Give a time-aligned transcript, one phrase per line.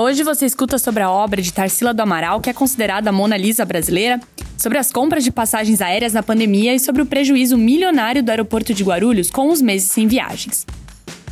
[0.00, 3.36] Hoje você escuta sobre a obra de Tarsila do Amaral, que é considerada a Mona
[3.36, 4.20] Lisa brasileira,
[4.56, 8.72] sobre as compras de passagens aéreas na pandemia e sobre o prejuízo milionário do aeroporto
[8.72, 10.64] de Guarulhos com os meses sem viagens.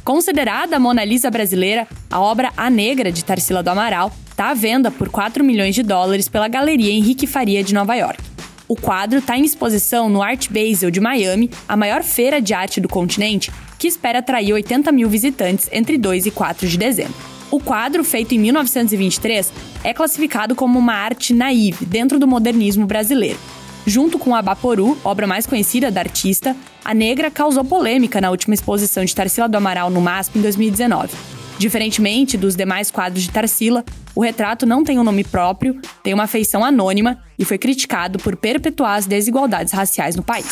[0.03, 4.55] Considerada a Mona Lisa brasileira, a obra A Negra de Tarsila do Amaral está à
[4.55, 8.21] venda por 4 milhões de dólares pela Galeria Henrique Faria de Nova York.
[8.67, 12.81] O quadro está em exposição no Art Basel de Miami, a maior feira de arte
[12.81, 17.36] do continente, que espera atrair 80 mil visitantes entre 2 e 4 de dezembro.
[17.51, 19.53] O quadro, feito em 1923,
[19.85, 23.39] é classificado como uma arte naive dentro do modernismo brasileiro.
[23.87, 28.53] Junto com a Baporu, obra mais conhecida da artista, a negra causou polêmica na última
[28.53, 31.15] exposição de Tarsila do Amaral no MASP em 2019.
[31.57, 33.85] Diferentemente dos demais quadros de Tarsila,
[34.15, 38.35] o retrato não tem um nome próprio, tem uma feição anônima e foi criticado por
[38.35, 40.49] perpetuar as desigualdades raciais no país.